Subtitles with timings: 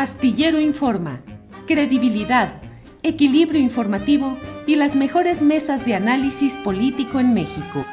[0.00, 1.20] Astillero Informa,
[1.66, 2.62] credibilidad,
[3.02, 7.84] equilibrio informativo y las mejores mesas de análisis político en México.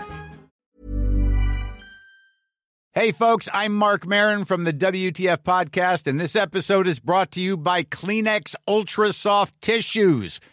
[2.94, 7.42] Hey, folks, I'm Mark Marin from the WTF Podcast, and this episode is brought to
[7.42, 10.40] you by Kleenex Ultra Soft Tissues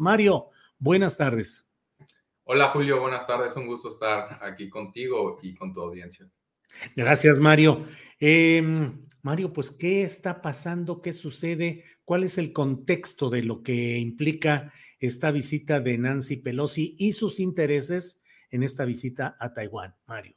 [0.00, 1.68] Mario, buenas tardes.
[2.44, 3.56] Hola Julio, buenas tardes.
[3.56, 6.28] Un gusto estar aquí contigo y con tu audiencia.
[6.96, 7.78] Gracias, Mario.
[8.18, 11.00] Em, Mario, pues, ¿qué está pasando?
[11.00, 11.84] ¿Qué sucede?
[12.04, 17.38] ¿Cuál es el contexto de lo que implica esta visita de Nancy Pelosi y sus
[17.38, 20.36] intereses en esta visita a Taiwán, Mario?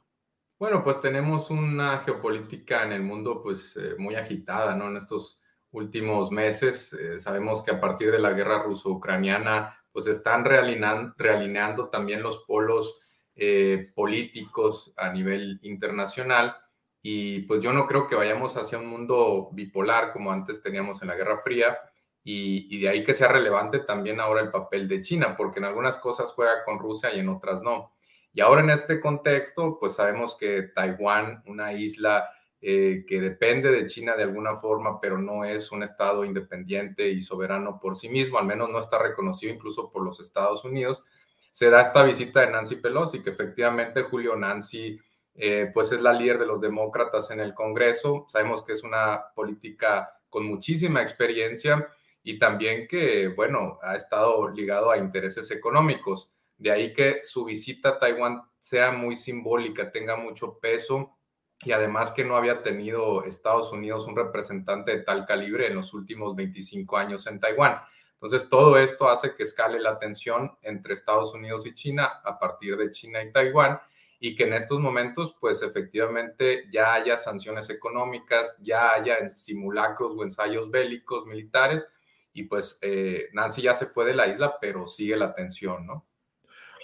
[0.58, 4.88] Bueno, pues tenemos una geopolítica en el mundo pues eh, muy agitada, ¿no?
[4.88, 5.40] En estos
[5.76, 6.92] últimos meses.
[6.94, 13.00] Eh, sabemos que a partir de la guerra ruso-ucraniana, pues están realineando, también los polos
[13.34, 16.56] eh, políticos a nivel internacional.
[17.02, 21.08] Y pues yo no creo que vayamos hacia un mundo bipolar como antes teníamos en
[21.08, 21.78] la Guerra Fría.
[22.24, 25.66] Y, y de ahí que sea relevante también ahora el papel de China, porque en
[25.66, 27.92] algunas cosas juega con Rusia y en otras no.
[28.32, 32.28] Y ahora en este contexto, pues sabemos que Taiwán, una isla
[32.60, 37.20] eh, que depende de China de alguna forma, pero no es un Estado independiente y
[37.20, 41.04] soberano por sí mismo, al menos no está reconocido incluso por los Estados Unidos,
[41.50, 44.98] se da esta visita de Nancy Pelosi, que efectivamente Julio Nancy,
[45.34, 49.24] eh, pues es la líder de los demócratas en el Congreso, sabemos que es una
[49.34, 51.88] política con muchísima experiencia
[52.22, 56.30] y también que, bueno, ha estado ligado a intereses económicos.
[56.58, 61.15] De ahí que su visita a Taiwán sea muy simbólica, tenga mucho peso
[61.64, 65.94] y además que no había tenido Estados Unidos un representante de tal calibre en los
[65.94, 67.80] últimos 25 años en Taiwán.
[68.14, 72.76] Entonces, todo esto hace que escale la tensión entre Estados Unidos y China a partir
[72.76, 73.78] de China y Taiwán
[74.18, 80.22] y que en estos momentos, pues efectivamente ya haya sanciones económicas, ya haya simulacros o
[80.22, 81.86] ensayos bélicos militares
[82.32, 86.06] y pues eh, Nancy ya se fue de la isla, pero sigue la tensión, ¿no?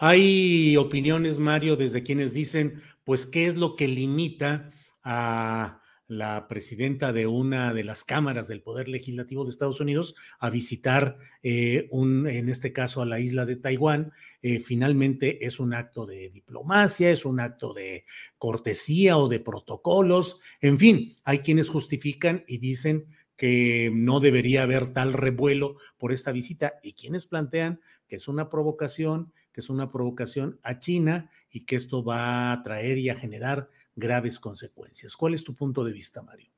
[0.01, 4.71] Hay opiniones, Mario, desde quienes dicen, pues, ¿qué es lo que limita
[5.03, 5.83] a
[6.13, 11.17] la presidenta de una de las cámaras del Poder Legislativo de Estados Unidos a visitar
[11.43, 14.13] eh, un, en este caso a la isla de Taiwán.
[14.43, 18.05] Eh, finalmente es un acto de diplomacia, es un acto de
[18.37, 20.39] cortesía o de protocolos.
[20.61, 26.31] En fin, hay quienes justifican y dicen que no debería haber tal revuelo por esta
[26.31, 31.65] visita y quienes plantean que es una provocación, que es una provocación a China y
[31.65, 35.17] que esto va a traer y a generar graves consecuencias.
[35.17, 36.53] ¿Cuál es tu punto de vista, Mario?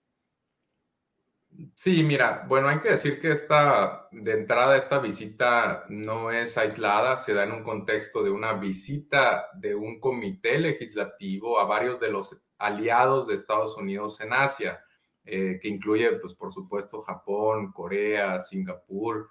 [1.76, 7.16] Sí, mira, bueno, hay que decir que esta, de entrada, esta visita no es aislada,
[7.18, 12.10] se da en un contexto de una visita de un comité legislativo a varios de
[12.10, 14.82] los aliados de Estados Unidos en Asia,
[15.24, 19.30] eh, que incluye, pues, por supuesto, Japón, Corea, Singapur,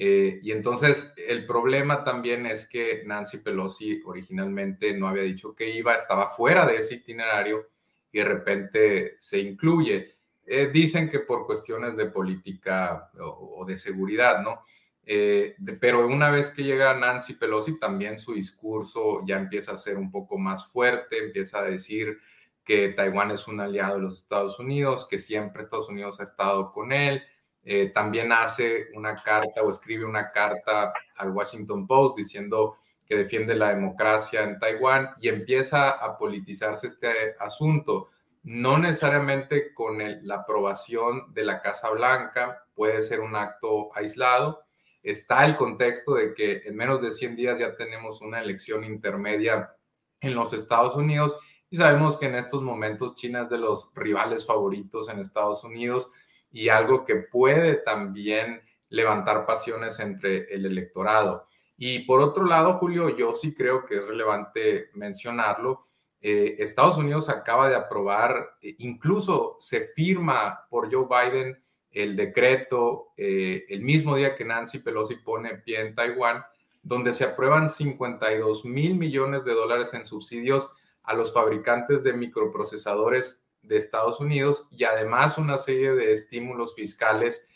[0.00, 5.68] eh, y entonces el problema también es que Nancy Pelosi originalmente no había dicho que
[5.68, 7.66] iba, estaba fuera de ese itinerario
[8.12, 10.14] y de repente se incluye.
[10.46, 14.62] Eh, dicen que por cuestiones de política o, de seguridad, ¿no?
[15.04, 19.98] Eh, pero una vez que llega Nancy Pelosi, también su discurso ya empieza a ser
[19.98, 22.18] un poco más fuerte, empieza a decir
[22.64, 26.70] que Taiwán es un aliado de los Estados Unidos, que siempre Estados Unidos ha estado
[26.72, 27.22] con él,
[27.70, 33.54] eh, también hace una carta o escribe una carta al Washington Post diciendo que defiende
[33.54, 38.08] la democracia en Taiwán y empieza a politizarse este asunto,
[38.42, 44.62] no necesariamente con la aprobación de la Casa Blanca, puede ser un acto aislado.
[45.02, 49.74] Está el contexto de que en menos de 100 días ya tenemos una elección intermedia
[50.22, 51.38] en los Estados Unidos
[51.68, 56.10] y sabemos que en estos momentos China es de los rivales favoritos en Estados Unidos
[56.58, 61.46] y algo que puede también levantar pasiones entre el electorado.
[61.76, 65.86] Y por otro lado, Julio, yo sí creo que es relevante mencionarlo.
[66.20, 71.62] Eh, Estados Unidos acaba de aprobar, eh, incluso se firma por Joe Biden
[71.92, 76.42] el decreto eh, el mismo día que Nancy Pelosi pone pie en Taiwán,
[76.82, 80.68] donde se aprueban 52 mil millones de dólares en subsidios
[81.04, 87.48] a los fabricantes de microprocesadores de Estados Unidos y además una serie de estímulos fiscales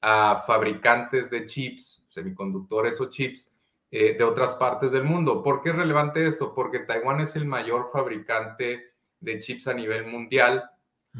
[0.00, 3.52] a fabricantes de chips, semiconductores o chips
[3.90, 5.42] eh, de otras partes del mundo.
[5.42, 6.54] ¿Por qué es relevante esto?
[6.54, 10.64] Porque Taiwán es el mayor fabricante de chips a nivel mundial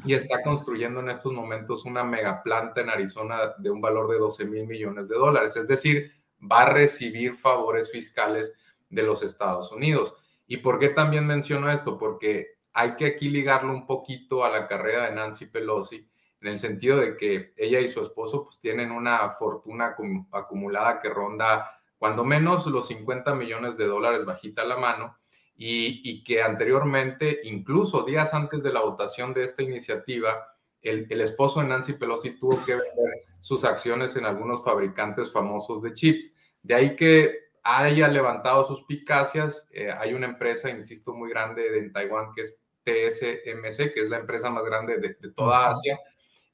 [0.05, 4.44] y está construyendo en estos momentos una megaplanta en Arizona de un valor de 12
[4.44, 5.56] mil millones de dólares.
[5.56, 8.55] Es decir, va a recibir favores fiscales
[8.88, 10.14] de los Estados Unidos.
[10.46, 11.99] ¿Y por qué también menciono esto?
[11.99, 16.08] Porque hay que aquí ligarlo un poquito a la carrera de Nancy Pelosi,
[16.40, 19.94] en el sentido de que ella y su esposo pues tienen una fortuna
[20.32, 25.19] acumulada que ronda cuando menos los 50 millones de dólares bajita la mano
[25.55, 30.46] y, que anteriormente, incluso días antes de la votación de esta iniciativa,
[30.81, 35.93] el, esposo de Nancy Pelosi tuvo que vender sus acciones en algunos fabricantes famosos de
[35.93, 36.34] chips.
[36.62, 39.69] De ahí que haya levantado sus picacias.
[39.73, 44.19] Eh, hay una empresa, insisto, muy grande en Taiwán que es TSMC, que es la
[44.19, 45.99] empresa más grande de, de toda Asia,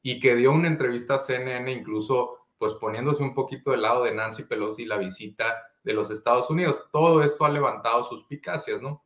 [0.02, 4.14] y que dio una entrevista a CNN, incluso pues poniéndose un poquito del lado de
[4.14, 6.88] Nancy Pelosi la visita de los Estados Unidos.
[6.90, 9.04] Todo esto ha levantado sus picacias, ¿no?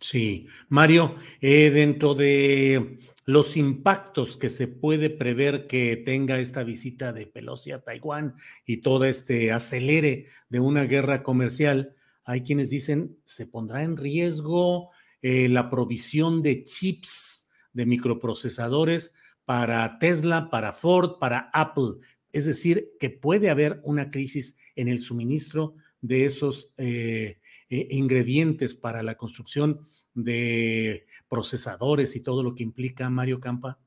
[0.00, 7.12] Sí, Mario, eh, dentro de los impactos que se puede prever que tenga esta visita
[7.12, 8.34] de Pelosi a Taiwán
[8.66, 11.94] y todo este acelere de una guerra comercial,
[12.24, 14.90] hay quienes dicen se pondrá en riesgo
[15.22, 21.94] eh, la provisión de chips de microprocesadores para Tesla, para Ford, para Apple.
[22.32, 27.38] Es decir, que puede haber una crisis en el suministro de esos eh,
[27.70, 33.78] eh, ingredientes para la construcción de procesadores y todo lo que implica Mario Campa?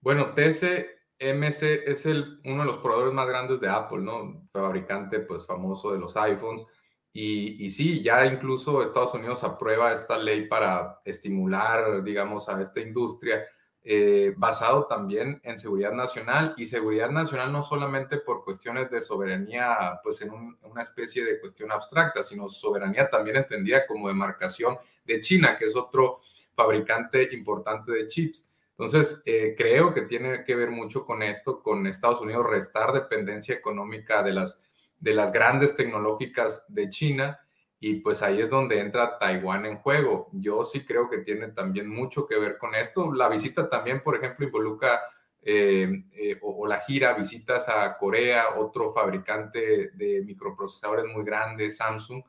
[0.00, 4.48] Bueno, TSMC es el, uno de los proveedores más grandes de Apple, ¿no?
[4.52, 6.64] Fabricante pues famoso de los iPhones.
[7.12, 12.80] Y, y, sí, ya incluso Estados Unidos aprueba esta ley para estimular, digamos, a esta
[12.80, 13.44] industria
[13.82, 20.00] eh, basado también en seguridad nacional y seguridad nacional no solamente por cuestiones de soberanía,
[20.02, 20.30] pues en
[20.62, 25.76] una especie de cuestión abstracta, sino soberanía también entendida como demarcación de China, que es
[25.76, 26.20] otro
[26.54, 28.50] fabricante importante de chips.
[28.72, 33.54] Entonces, eh, creo que tiene que ver mucho con esto, con Estados Unidos restar dependencia
[33.54, 34.60] económica de las,
[34.98, 37.40] de las grandes tecnológicas de China
[37.82, 40.28] y pues ahí es donde entra Taiwán en juego.
[40.32, 43.10] Yo sí creo que tiene también mucho que ver con esto.
[43.10, 45.00] La visita también, por ejemplo, involucra
[45.40, 52.22] eh, eh, o, la gira, visitas a Corea, otro fabricante de microprocesadores muy grande, Samsung.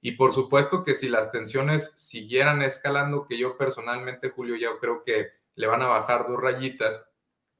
[0.00, 5.02] Y por supuesto que si las tensiones siguieran escalando, que yo personalmente, Julio, ya creo
[5.02, 7.04] que le van a bajar dos rayitas,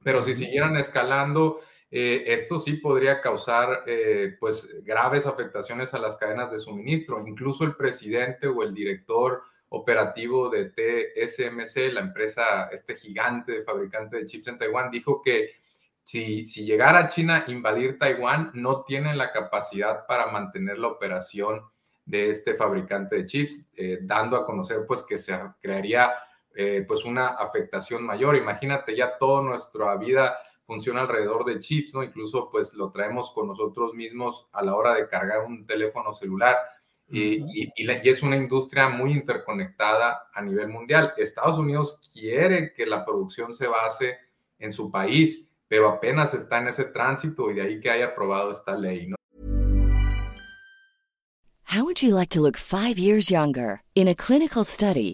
[0.01, 1.59] pero si siguieran escalando,
[1.95, 7.23] eh, esto sí podría causar eh, pues graves afectaciones a las cadenas de suministro.
[7.27, 14.25] Incluso el presidente o el director operativo de TSMC, la empresa, este gigante fabricante de
[14.25, 15.51] chips en Taiwán, dijo que
[16.01, 21.61] si, si llegara China a invadir Taiwán, no tienen la capacidad para mantener la operación
[22.05, 26.11] de este fabricante de chips, eh, dando a conocer pues que se crearía
[26.87, 28.35] pues una afectación mayor.
[28.35, 32.03] Imagínate ya toda nuestra vida funciona alrededor de chips, ¿no?
[32.03, 36.57] Incluso pues lo traemos con nosotros mismos a la hora de cargar un teléfono celular.
[37.09, 37.43] Y,
[37.75, 41.13] y, es una industria muy interconectada a nivel mundial.
[41.17, 44.17] Estados Unidos quiere que la producción se base
[44.57, 48.51] en su país, pero apenas está en ese tránsito y de ahí que haya aprobado
[48.51, 49.07] esta ley.
[49.07, 49.15] ¿no?
[51.73, 53.81] How would you like to look five years younger?
[53.95, 55.13] In a clinical study,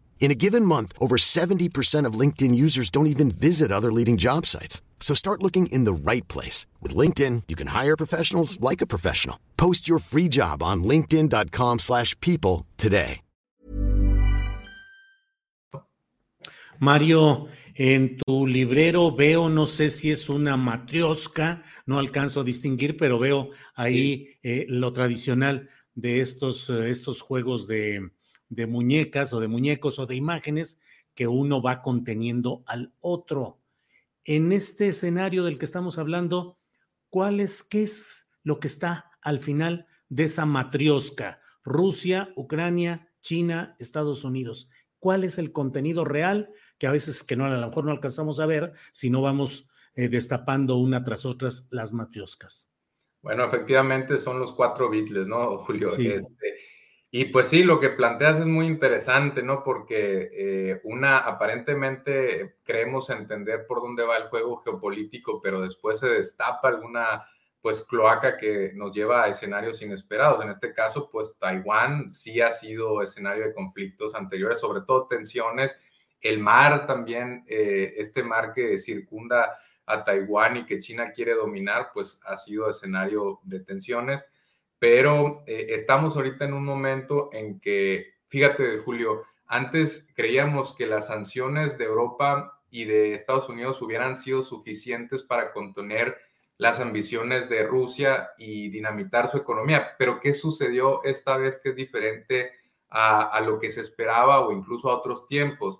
[0.21, 4.45] In a given month, over 70% of LinkedIn users don't even visit other leading job
[4.45, 4.81] sites.
[4.99, 6.67] So start looking in the right place.
[6.79, 9.37] With LinkedIn, you can hire professionals like a professional.
[9.57, 13.21] Post your free job on linkedin.com slash people today.
[16.79, 22.97] Mario, en tu librero veo, no sé si es una matriosca, no alcanzo a distinguir,
[22.97, 28.09] pero veo ahí eh, lo tradicional de estos, eh, estos juegos de,
[28.51, 30.77] de muñecas o de muñecos o de imágenes
[31.15, 33.59] que uno va conteniendo al otro.
[34.25, 36.59] En este escenario del que estamos hablando,
[37.09, 41.39] ¿cuál es, qué es lo que está al final de esa matriosca?
[41.63, 44.69] Rusia, Ucrania, China, Estados Unidos.
[44.99, 48.39] ¿Cuál es el contenido real que a veces que no a lo mejor no alcanzamos
[48.41, 52.69] a ver si no vamos eh, destapando una tras otras las matrioscas?
[53.21, 55.87] Bueno, efectivamente son los cuatro Beatles, ¿no, Julio?
[55.87, 56.21] Este,
[57.13, 59.65] y pues sí, lo que planteas es muy interesante, ¿no?
[59.65, 66.07] Porque eh, una, aparentemente creemos entender por dónde va el juego geopolítico, pero después se
[66.07, 67.23] destapa alguna,
[67.61, 70.41] pues, cloaca que nos lleva a escenarios inesperados.
[70.41, 75.77] En este caso, pues, Taiwán sí ha sido escenario de conflictos anteriores, sobre todo tensiones.
[76.21, 81.89] El mar también, eh, este mar que circunda a Taiwán y que China quiere dominar,
[81.93, 84.25] pues, ha sido escenario de tensiones
[84.81, 91.05] pero eh, estamos ahorita en un momento en que, fíjate, Julio, antes creíamos que las
[91.05, 96.17] sanciones de Europa y de Estados Unidos hubieran sido suficientes para contener
[96.57, 99.95] las ambiciones de Rusia y dinamitar su economía.
[99.99, 102.49] Pero ¿qué sucedió esta vez que es diferente
[102.89, 105.79] a, a, lo que se esperaba o incluso a otros tiempos?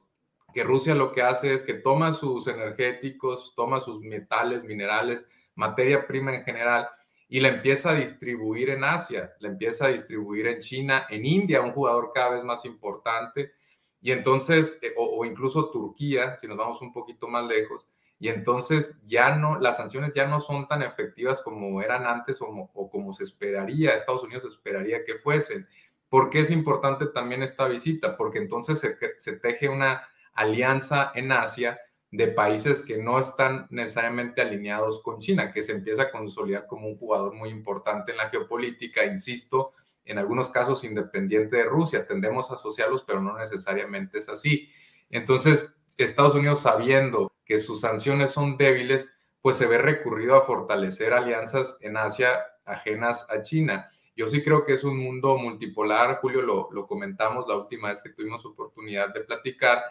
[0.53, 6.05] Que Rusia lo que hace es que toma sus energéticos, toma sus metales, minerales, materia
[6.05, 6.87] prima en general
[7.31, 11.61] y la empieza a distribuir en Asia, la empieza a distribuir en China, en India,
[11.61, 13.53] un jugador cada vez más importante,
[14.01, 17.87] y entonces, eh, o, incluso Turquía, si nos vamos un poquito más lejos,
[18.19, 22.89] y entonces ya no, las sanciones ya no son tan efectivas como eran antes o,
[22.91, 25.69] como se esperaría, Estados Unidos esperaría que fuesen.
[26.09, 28.17] ¿Por qué es importante también esta visita?
[28.17, 28.81] Porque entonces
[29.17, 31.79] se teje una alianza en Asia
[32.11, 36.87] de países que no están necesariamente alineados con China, que se empieza a consolidar como
[36.87, 42.51] un jugador muy importante en la geopolítica, insisto, en algunos casos independiente de Rusia, tendemos
[42.51, 44.69] a asociarlos, pero no necesariamente es así.
[45.09, 49.09] Entonces, Estados Unidos sabiendo que sus sanciones son débiles,
[49.41, 52.31] pues se ve recurrido a fortalecer alianzas en Asia
[52.65, 53.89] ajenas a China.
[54.15, 58.01] Yo sí creo que es un mundo multipolar, Julio, lo, lo comentamos la última vez
[58.01, 59.81] que tuvimos oportunidad de platicar,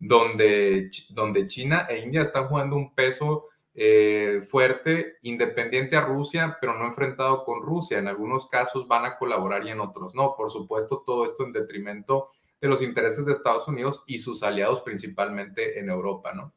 [0.00, 6.76] donde, donde China e India están jugando un peso eh, fuerte, independiente a Rusia, pero
[6.76, 7.98] no enfrentado con Rusia.
[7.98, 10.34] En algunos casos van a colaborar y en otros no.
[10.36, 12.30] Por supuesto, todo esto en detrimento
[12.60, 16.54] de los intereses de Estados Unidos y sus aliados principalmente en Europa, ¿no?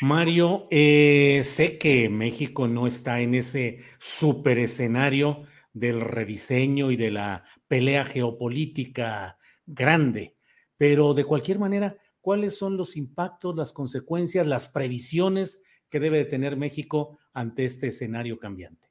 [0.00, 7.10] Mario, eh, sé que México no está en ese super escenario del rediseño y de
[7.10, 10.36] la pelea geopolítica grande,
[10.76, 11.96] pero de cualquier manera,
[12.28, 17.86] cuáles son los impactos, las consecuencias, las previsiones que debe de tener México ante este
[17.86, 18.88] escenario cambiante.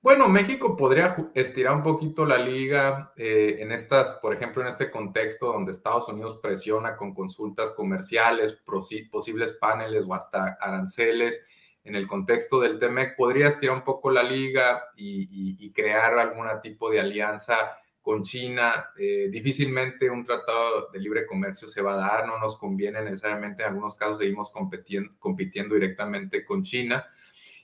[0.00, 4.92] Bueno, México podría estirar un poquito la liga eh, en estas, por ejemplo, en este
[4.92, 11.44] contexto donde Estados Unidos presiona con consultas comerciales, posibles paneles o hasta aranceles.
[11.82, 16.46] En el contexto del TEMEC, podría estirar un poco la liga y, y crear algún
[16.62, 18.90] tipo de alianza con China.
[18.96, 23.62] Eh, difícilmente un tratado de libre comercio se va a dar, no nos conviene necesariamente,
[23.62, 27.06] en algunos casos seguimos compitiendo, compitiendo directamente con China.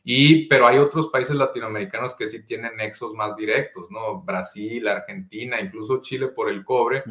[0.09, 4.23] Y, pero hay otros países latinoamericanos que sí tienen nexos más directos, ¿no?
[4.23, 7.03] Brasil, Argentina, incluso Chile por el cobre.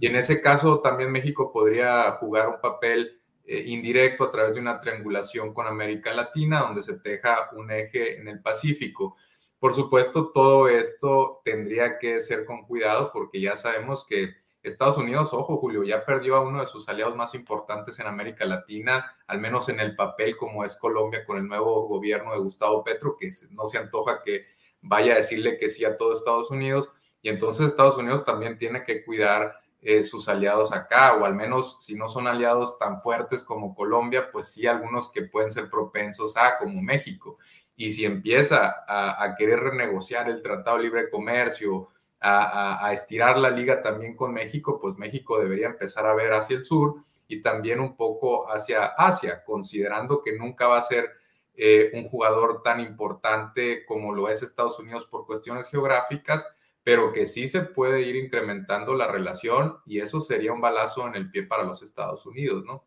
[0.00, 4.60] Y en ese caso también México podría jugar un papel eh, indirecto a través de
[4.60, 9.16] una triangulación con América Latina, donde se teja un eje en el Pacífico.
[9.60, 15.32] Por supuesto, todo esto tendría que ser con cuidado porque ya sabemos que Estados Unidos,
[15.34, 19.38] ojo Julio, ya perdió a uno de sus aliados más importantes en América Latina, al
[19.38, 23.30] menos en el papel como es Colombia con el nuevo gobierno de Gustavo Petro, que
[23.50, 24.46] no se antoja que
[24.80, 26.92] vaya a decirle que sí a todo Estados Unidos.
[27.20, 31.78] Y entonces Estados Unidos también tiene que cuidar eh, sus aliados acá, o al menos
[31.80, 36.36] si no son aliados tan fuertes como Colombia, pues sí algunos que pueden ser propensos
[36.36, 37.38] a, como México.
[37.80, 41.88] Y si empieza a, querer renegociar el Tratado de Libre Comercio,
[42.20, 46.62] a, estirar la liga también con México, pues México debería empezar a ver hacia el
[46.62, 51.08] sur y también un poco hacia Asia, considerando que nunca va a ser
[51.54, 56.46] eh, un jugador tan importante como lo es Estados Unidos por cuestiones geográficas,
[56.84, 61.14] pero que sí se puede ir incrementando la relación y eso sería un balazo en
[61.14, 62.84] el pie para los Estados Unidos, ¿no?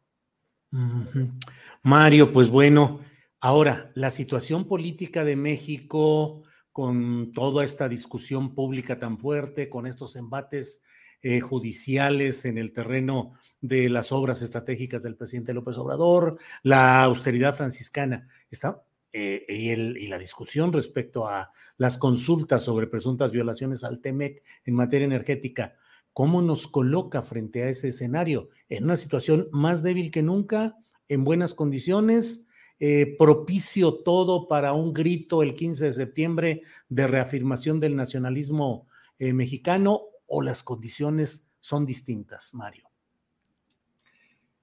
[1.82, 3.00] Mario, pues bueno,
[3.44, 10.16] ahora la situación política de México con toda esta discusión pública tan fuerte, con estos
[10.16, 10.82] embates
[11.22, 17.54] eh, judiciales en el terreno de las obras estratégicas del presidente López Obrador, la austeridad
[17.54, 18.82] franciscana, está
[19.12, 25.04] eh, y, la discusión respecto a las consultas sobre presuntas violaciones al TEMEC en materia
[25.04, 25.76] energética,
[26.14, 28.48] ¿cómo nos coloca frente a ese escenario?
[28.70, 30.78] En una situación más débil que nunca,
[31.10, 32.48] en buenas condiciones,
[32.86, 39.32] eh, propicio todo para un grito el 15 de septiembre de reafirmación del nacionalismo eh,
[39.32, 42.90] mexicano o las condiciones son distintas, Mario?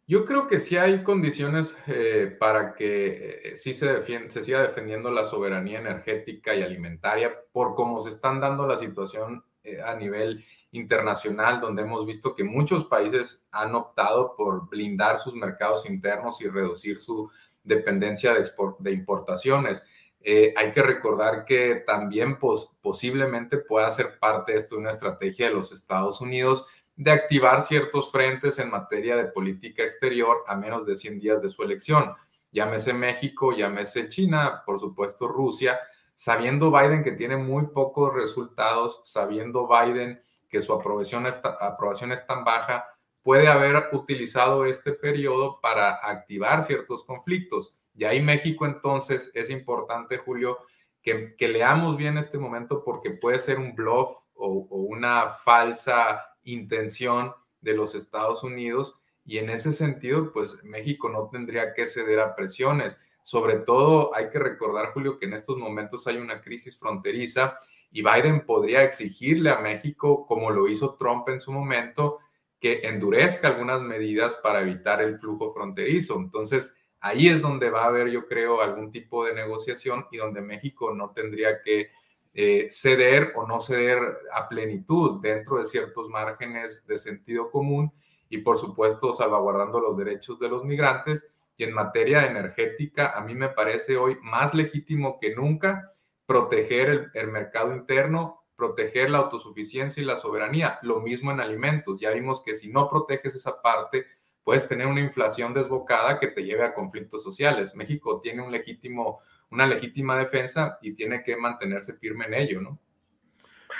[0.06, 5.24] Yo creo que sí hay condiciones eh, para que sí se, se siga defendiendo la
[5.24, 9.42] soberanía energética y alimentaria por cómo se están dando la situación
[9.82, 15.88] a nivel internacional, donde hemos visto que muchos países han optado por blindar sus mercados
[15.88, 17.30] internos y reducir su
[17.62, 19.82] dependencia de, importaciones.
[20.22, 22.38] hay que recordar que también
[22.82, 26.66] posiblemente pueda ser parte de esto una estrategia de los Estados Unidos
[27.00, 31.48] de activar ciertos frentes en materia de política exterior a menos de 100 días de
[31.48, 32.14] su elección.
[32.52, 35.80] Llámese México, llámese China, por supuesto Rusia,
[36.14, 41.24] sabiendo Biden que tiene muy pocos resultados, sabiendo Biden que su aprobación,
[41.60, 42.84] aprobación es tan baja,
[43.22, 47.74] puede haber utilizado este periodo para activar ciertos conflictos.
[47.94, 50.58] Y ahí México entonces es importante, Julio,
[51.02, 57.32] que, leamos bien este momento porque puede ser un bluff o, o una falsa intención
[57.60, 62.34] de los Estados Unidos y en ese sentido, pues México no tendría que ceder a
[62.34, 62.98] presiones.
[63.22, 67.58] Sobre todo hay que recordar, Julio, que en estos momentos hay una crisis fronteriza
[67.90, 72.18] y Biden podría exigirle a México, como lo hizo Trump en su momento,
[72.60, 76.16] que endurezca algunas medidas para evitar el flujo fronterizo.
[76.16, 80.42] Entonces, ahí es donde va a haber, yo creo, algún tipo de negociación y donde
[80.42, 81.90] México no tendría que
[82.32, 83.98] eh, ceder o no ceder
[84.32, 87.92] a plenitud dentro de ciertos márgenes de sentido común
[88.28, 91.28] y por supuesto salvaguardando los derechos de los migrantes.
[91.56, 95.92] Y en materia energética, a mí me parece hoy más legítimo que nunca
[96.24, 100.78] proteger el, mercado interno, proteger la autosuficiencia y la soberanía.
[100.82, 101.98] Lo mismo en alimentos.
[101.98, 104.04] Ya vimos que si no proteges esa parte,
[104.44, 107.74] puedes tener una inflación desbocada que te lleve a conflictos sociales.
[107.74, 109.20] México tiene un legítimo
[109.50, 112.78] una legítima defensa y tiene que mantenerse firme en ello, ¿no?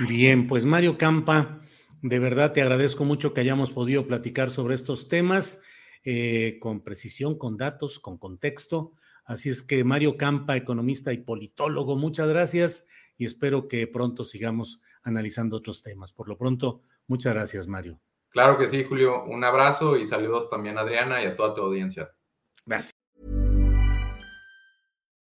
[0.09, 1.61] Bien, pues Mario Campa,
[2.03, 5.63] de verdad te agradezco mucho que hayamos podido platicar sobre estos temas
[6.05, 8.95] eh, con precisión, con datos, con contexto.
[9.31, 14.83] Así es que Mario Campa, economista y politólogo, muchas gracias y espero que pronto sigamos
[15.05, 16.13] analizando otros temas.
[16.13, 18.01] Por lo pronto, muchas gracias, Mario.
[18.31, 19.23] Claro que sí, Julio.
[19.27, 22.11] Un abrazo y saludos también a Adriana y a toda tu audiencia.
[22.67, 23.00] Gracias.